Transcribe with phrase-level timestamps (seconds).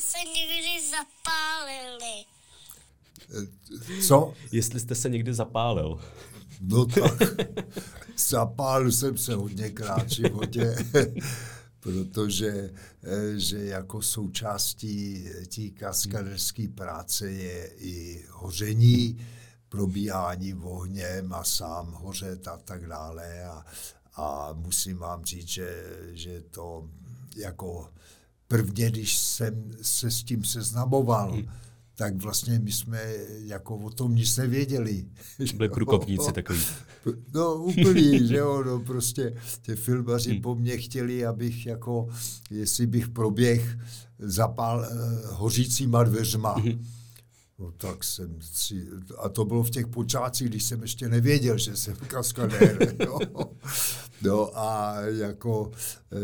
[0.00, 2.24] jste se někdy zapálili.
[4.06, 4.34] Co?
[4.52, 6.00] Jestli jste se někdy zapálil.
[6.60, 7.28] No tak,
[8.16, 10.76] zapálil jsem se hodněkrát v životě,
[11.80, 12.70] protože
[13.02, 19.26] eh, že jako součástí té kaskaderské práce je i hoření,
[19.68, 23.44] probíhání ohněm a sám hořet a tak dále.
[23.44, 23.66] A,
[24.14, 26.90] a musím vám říct, že, že to
[27.36, 27.88] jako
[28.48, 31.46] prvně, když jsem se s tím seznamoval, hmm
[31.98, 33.02] tak vlastně my jsme
[33.44, 35.04] jako o tom nic nevěděli.
[35.56, 36.60] Byli průkopníci takový.
[37.34, 40.42] No úplný, že jo, no prostě ty filmaři hmm.
[40.42, 42.08] po mně chtěli, abych jako,
[42.50, 43.78] jestli bych proběh
[44.18, 46.52] zapal uh, hořícíma dveřma.
[46.52, 46.86] Hmm
[47.58, 48.86] No tak jsem si,
[49.18, 52.96] a to bylo v těch počátcích, když jsem ještě nevěděl, že jsem kaskadér.
[53.06, 53.18] No.
[54.22, 55.70] no a jako,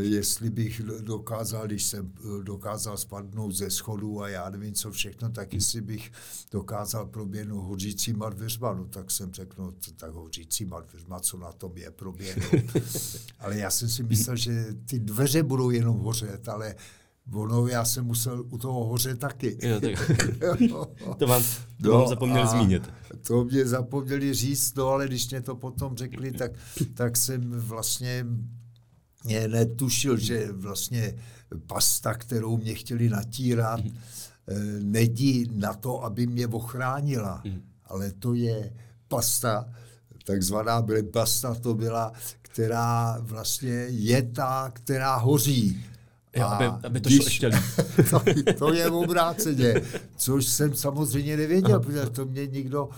[0.00, 5.55] jestli bych dokázal, když jsem dokázal spadnout ze schodu a já nevím co všechno, tak
[5.55, 6.12] jestli bych
[6.50, 11.77] dokázal proběhnout hořícíma dveřma, no tak jsem řekl, no tak hořícíma dveřma, co na tom
[11.77, 12.53] je proběhnout.
[13.38, 16.75] Ale já jsem si myslel, že ty dveře budou jenom hořet, ale
[17.33, 19.59] Ono, já jsem musel u toho hoře taky.
[19.62, 20.11] Jo, tak.
[21.19, 22.91] to vám, to no, vám zapomněl zmínit.
[23.27, 26.53] To mě zapomněli říct, no ale když mě to potom řekli, tak,
[26.95, 28.27] tak jsem vlastně
[29.25, 31.15] mě netušil, že vlastně
[31.67, 33.93] pasta, kterou mě chtěli natírat, mm.
[34.81, 37.43] nedí na to, aby mě ochránila.
[37.45, 37.62] Mm.
[37.87, 38.73] Ale to je
[39.09, 39.69] pasta,
[40.25, 42.12] takzvaná pasta, to byla,
[42.43, 45.84] která vlastně je ta, která hoří.
[46.36, 47.50] Jo, aby, aby to když, šlo ještě
[48.11, 48.22] to,
[48.58, 49.75] to je obráceně,
[50.16, 52.88] což jsem samozřejmě nevěděl, protože to mě nikdo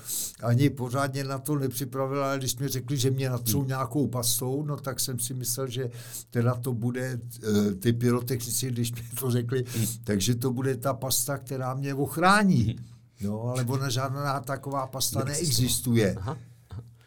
[0.43, 3.69] ani pořádně na to nepřipravil, ale když mi řekli, že mě natřou hmm.
[3.69, 5.91] nějakou pastou, no tak jsem si myslel, že
[6.31, 9.87] teda to bude eh, ty pyrotechnici, když mi to řekli, hmm.
[10.05, 12.77] takže to bude ta pasta, která mě ochrání.
[13.21, 16.17] No, ale ona žádná taková pasta neexistuje.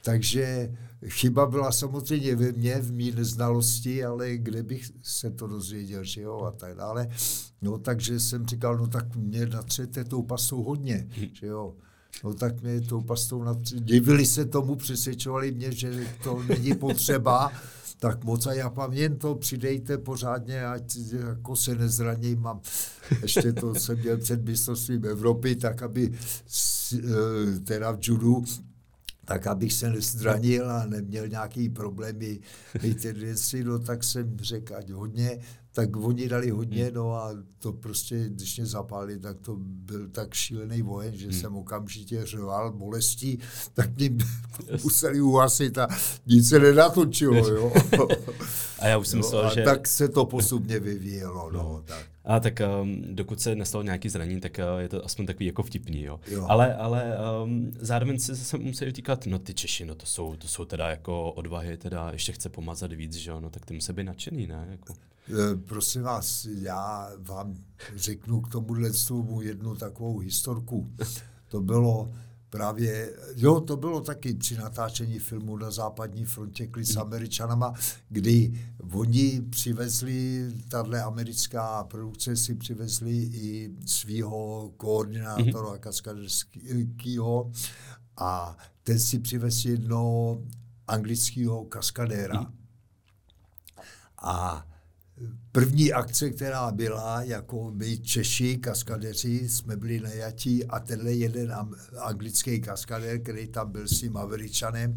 [0.03, 0.71] Takže
[1.05, 6.21] chyba byla samozřejmě ve mně, v mý neznalosti, ale kde bych se to dozvěděl, že
[6.21, 7.07] jo, a tak dále.
[7.61, 11.75] No, takže jsem říkal, no tak mě natřete tou pastou hodně, že jo.
[12.23, 13.81] No tak mě tou pastou natřete.
[13.81, 17.51] Divili se tomu, přesvědčovali mě, že to není potřeba,
[17.99, 22.41] tak moc a já vám jen to přidejte pořádně, ať jako se nezraním.
[22.41, 22.61] Mám,
[23.21, 26.13] ještě to jsem měl před mistrovstvím Evropy, tak aby
[26.93, 28.43] eh, teda v judu
[29.27, 32.39] tak abych se nezranil a neměl nějaký problémy
[33.01, 35.39] tendenci, no tak jsem řekl, ať hodně,
[35.71, 36.93] tak oni dali hodně, hmm.
[36.93, 41.33] no a to prostě, když mě zapálili, tak to byl tak šílený vojen, že hmm.
[41.33, 43.39] jsem okamžitě řval bolestí,
[43.73, 44.09] tak mě
[44.83, 45.87] museli uhasit a
[46.25, 47.73] nic se nenatočilo, jo.
[48.79, 49.63] A já už jsem no, myslel, že...
[49.63, 52.05] tak se to postupně vyvíjelo, no, no tak.
[52.27, 55.63] A tak um, dokud se nestalo nějaký zranění, tak uh, je to aspoň takový jako
[55.63, 56.19] vtipný, jo.
[56.27, 56.45] jo.
[56.49, 60.47] Ale, ale um, zároveň se zase musí říkat, no ty Češi, no to jsou, to
[60.47, 63.93] jsou teda jako odvahy, teda ještě chce pomazat víc, že jo, no tak ty musí
[63.93, 64.67] být nadšený, ne?
[64.71, 64.93] Jako.
[64.93, 67.55] E, prosím vás, já vám
[67.95, 68.89] řeknu k tomuhle
[69.41, 70.91] jednu takovou historku.
[71.47, 72.11] To bylo
[72.49, 77.01] právě, jo, to bylo taky při natáčení filmu na západní frontě klid s hmm.
[77.01, 77.73] američanama,
[78.09, 85.79] kdy oni přivezli, tahle americká produkce si přivezli i svého koordinátora mm-hmm.
[85.79, 87.51] kaskaderského
[88.17, 90.41] a ten si přivezl jednoho
[90.87, 92.41] anglického kaskadéra.
[92.41, 92.51] Mm-hmm.
[94.21, 94.67] A
[95.51, 101.55] První akce, která byla, jako my Češi, kaskadeři, jsme byli najatí a tenhle jeden
[101.99, 104.95] anglický kaskadér, který tam byl s tím Američanem,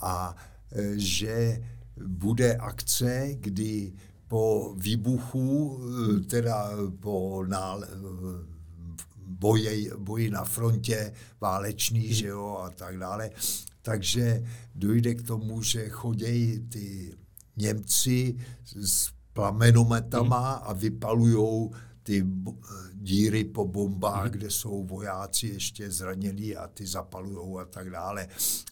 [0.00, 0.36] a
[0.72, 1.62] e, že
[2.06, 3.92] bude akce, kdy
[4.28, 6.70] po výbuchu, e, teda
[7.00, 7.84] po nál,
[9.26, 12.14] boji, boji na frontě válečný, hmm.
[12.14, 13.30] že jo, a tak dále,
[13.82, 14.44] takže
[14.74, 17.16] dojde k tomu, že chodějí ty
[17.56, 20.60] Němci s plamenometama hmm.
[20.62, 21.72] a vypalujou
[22.02, 22.26] ty
[22.94, 24.30] díry po bombách, hmm.
[24.30, 28.28] kde jsou vojáci ještě zranění a ty zapalujou a tak dále.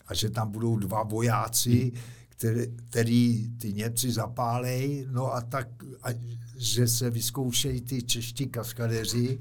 [0.06, 2.02] A že tam budou dva vojáci, hmm.
[2.28, 5.68] který, který ty Němci zapálej, no a tak,
[6.02, 6.08] a,
[6.56, 9.38] že se vyzkoušejí ty čeští kaskadeři,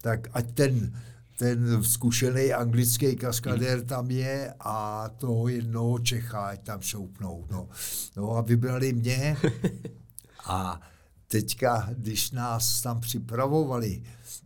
[0.00, 0.92] tak ať ten
[1.36, 3.86] ten zkušený anglický kaskadér hmm.
[3.86, 7.46] tam je a toho jednoho Čecha, ať tam šoupnou.
[7.50, 7.68] No,
[8.16, 9.36] no a vybrali mě
[10.46, 10.80] A
[11.26, 14.02] teďka, když nás tam připravovali,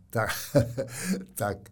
[0.09, 0.29] tak,
[1.35, 1.71] tak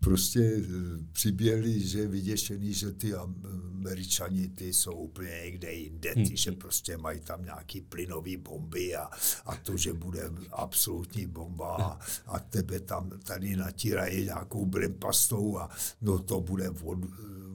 [0.00, 0.64] prostě eh,
[1.12, 7.20] přiběhli, že vyděšený, že ty američani ty jsou úplně někde jinde, ty, že prostě mají
[7.20, 9.10] tam nějaký plynový bomby a,
[9.46, 15.70] a to, že bude absolutní bomba a, a tebe tam tady natírají nějakou blimpastou a
[16.00, 16.98] no to bude od,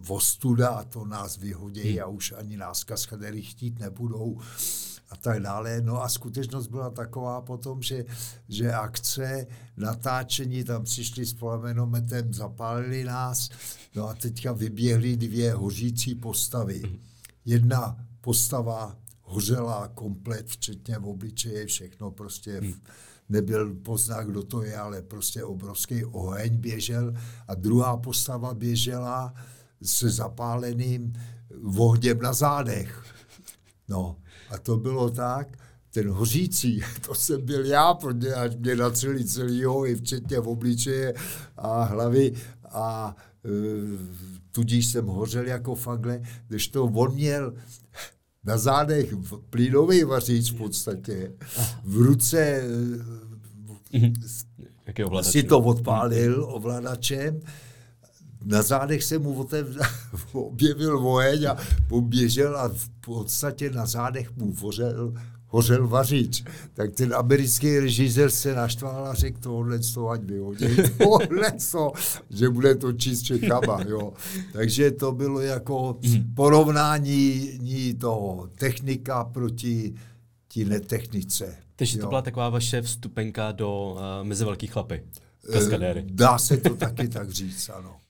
[0.04, 4.40] vostuda a to nás vyhodí a už ani nás kaskadery chtít nebudou
[5.10, 5.82] a tak dále.
[5.82, 8.06] No a skutečnost byla taková potom, že,
[8.50, 9.48] že akce,
[9.78, 13.50] natáčení, tam přišli s plamenometem, zapálili nás,
[13.96, 17.00] no a teďka vyběhly dvě hořící postavy.
[17.46, 22.80] Jedna postava hořela komplet, včetně v obličeje, všechno prostě v,
[23.30, 27.14] nebyl pozná, kdo to je, ale prostě obrovský oheň běžel
[27.48, 29.34] a druhá postava běžela
[29.84, 31.14] se zapáleným
[31.62, 33.04] vohněm na zádech.
[33.88, 34.16] No,
[34.50, 35.58] a to bylo tak,
[35.92, 41.14] ten hořící, to jsem byl já, protože až mě natřeli celýho, i včetně v obličeje
[41.58, 42.34] a hlavy
[42.72, 43.16] a
[43.46, 43.50] e,
[44.52, 47.54] tudíž jsem hořel jako fagle, když to on měl
[48.44, 49.14] na zádech
[49.50, 51.34] plynový vaříč v podstatě,
[51.84, 52.62] v ruce
[53.94, 54.14] mm
[55.22, 57.42] si to odpálil ovladačem
[58.46, 59.48] na zádech se mu
[60.34, 61.58] objevil vojeň a
[62.02, 65.14] běžel a v podstatě na zádech mu hořel,
[65.48, 66.44] hořel vařič.
[66.74, 70.66] Tak ten americký režisér se naštval a řekl tohle to ať vyhodí,
[70.98, 71.92] tohle to,
[72.30, 74.14] že bude to číst Čechama, jo.
[74.54, 76.00] Takže to bylo jako
[76.36, 79.94] porovnání toho technika proti
[80.48, 81.58] tí netechnice.
[81.76, 85.04] Takže to byla taková vaše vstupenka do uh, mezi velký chlapy,
[85.54, 86.04] kaskadéry.
[86.08, 88.03] Dá se to taky tak říct, ano.